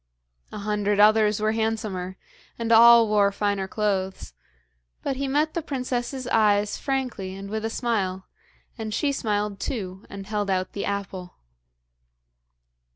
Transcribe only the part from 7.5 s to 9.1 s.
with a smile, and